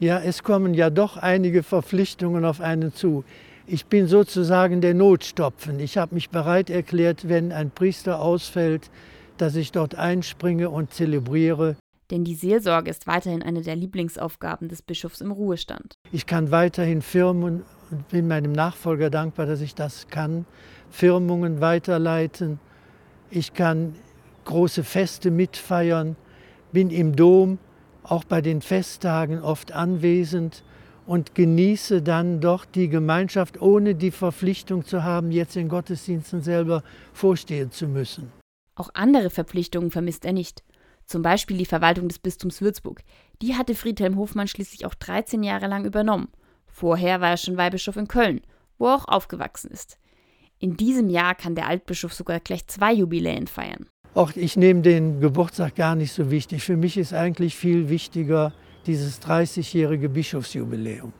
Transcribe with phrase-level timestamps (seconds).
[0.00, 3.24] Ja, es kommen ja doch einige Verpflichtungen auf einen zu.
[3.66, 5.80] Ich bin sozusagen der Notstopfen.
[5.80, 8.90] Ich habe mich bereit erklärt, wenn ein Priester ausfällt,
[9.38, 11.76] dass ich dort einspringe und zelebriere.
[12.12, 15.94] Denn die Seelsorge ist weiterhin eine der Lieblingsaufgaben des Bischofs im Ruhestand.
[16.12, 20.46] Ich kann weiterhin Firmen und bin meinem Nachfolger dankbar, dass ich das kann,
[20.90, 22.60] Firmungen weiterleiten.
[23.30, 23.96] Ich kann
[24.44, 26.16] große Feste mitfeiern,
[26.72, 27.58] bin im Dom
[28.10, 30.62] auch bei den Festtagen oft anwesend
[31.06, 36.82] und genieße dann doch die Gemeinschaft, ohne die Verpflichtung zu haben, jetzt in Gottesdiensten selber
[37.12, 38.30] vorstehen zu müssen.
[38.74, 40.62] Auch andere Verpflichtungen vermisst er nicht.
[41.06, 43.00] Zum Beispiel die Verwaltung des Bistums Würzburg.
[43.40, 46.28] Die hatte Friedhelm Hofmann schließlich auch 13 Jahre lang übernommen.
[46.66, 48.42] Vorher war er schon Weihbischof in Köln,
[48.76, 49.98] wo er auch aufgewachsen ist.
[50.58, 53.88] In diesem Jahr kann der Altbischof sogar gleich zwei Jubiläen feiern.
[54.14, 56.62] Auch ich nehme den Geburtstag gar nicht so wichtig.
[56.62, 58.52] Für mich ist eigentlich viel wichtiger
[58.86, 61.12] dieses 30-jährige Bischofsjubiläum.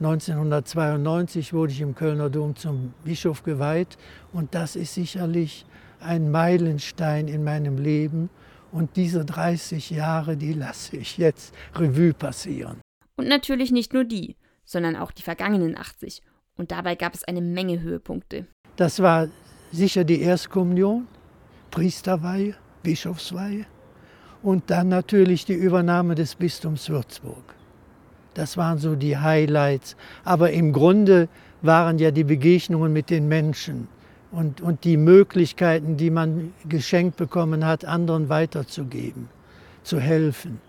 [0.00, 3.98] 1992 wurde ich im Kölner Dom zum Bischof geweiht
[4.32, 5.66] und das ist sicherlich
[6.00, 8.30] ein Meilenstein in meinem Leben.
[8.72, 12.80] Und diese 30 Jahre, die lasse ich jetzt Revue passieren.
[13.16, 16.22] Und natürlich nicht nur die, sondern auch die vergangenen 80.
[16.56, 18.46] Und dabei gab es eine Menge Höhepunkte.
[18.76, 19.28] Das war
[19.72, 21.06] sicher die Erstkommunion,
[21.70, 23.66] Priesterweihe, Bischofsweihe
[24.42, 27.54] und dann natürlich die Übernahme des Bistums Würzburg.
[28.34, 29.96] Das waren so die Highlights.
[30.24, 31.28] Aber im Grunde
[31.62, 33.88] waren ja die Begegnungen mit den Menschen
[34.30, 39.28] und, und die Möglichkeiten, die man geschenkt bekommen hat, anderen weiterzugeben,
[39.82, 40.60] zu helfen.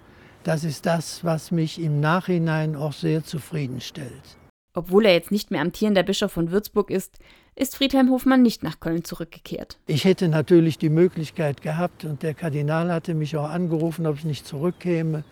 [0.44, 4.38] Das ist das, was mich im Nachhinein auch sehr zufriedenstellt.
[4.74, 7.20] Obwohl er jetzt nicht mehr amtierender Bischof von Würzburg ist,
[7.56, 9.78] ist Friedhelm Hofmann nicht nach Köln zurückgekehrt.
[9.88, 14.24] Ich hätte natürlich die Möglichkeit gehabt und der Kardinal hatte mich auch angerufen, ob ich
[14.24, 15.24] nicht zurückkäme.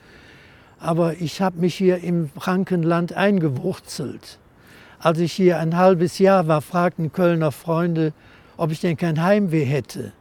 [0.77, 4.39] Aber ich habe mich hier im Frankenland eingewurzelt.
[4.99, 8.13] Als ich hier ein halbes Jahr war, fragten Kölner Freunde,
[8.57, 10.11] ob ich denn kein Heimweh hätte.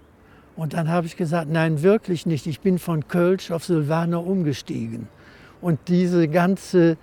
[0.55, 2.47] Und dann habe ich gesagt, nein, wirklich nicht.
[2.47, 5.09] Ich bin von Kölsch auf Silvaner umgestiegen.
[5.61, 6.97] Und diese ganze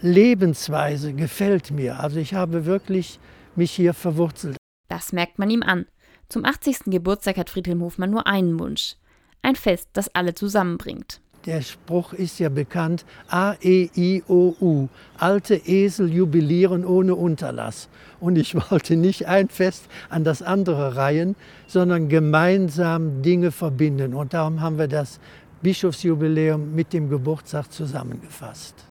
[0.00, 2.00] Lebensweise gefällt mir.
[2.00, 3.18] Also ich habe wirklich
[3.54, 4.56] mich hier verwurzelt.
[4.88, 5.86] Das merkt man ihm an.
[6.28, 6.86] Zum 80.
[6.86, 8.96] Geburtstag hat Friedhelm Hofmann nur einen Wunsch.
[9.42, 11.20] Ein Fest, das alle zusammenbringt.
[11.46, 17.88] Der Spruch ist ja bekannt, A-E-I-O-U, alte Esel jubilieren ohne Unterlass.
[18.18, 21.36] Und ich wollte nicht ein Fest an das andere reihen,
[21.68, 24.14] sondern gemeinsam Dinge verbinden.
[24.14, 25.20] Und darum haben wir das
[25.62, 28.84] Bischofsjubiläum mit dem Geburtstag zusammengefasst.